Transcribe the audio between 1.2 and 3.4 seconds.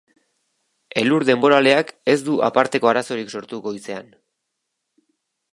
denboraleak ez du aparteko arazorik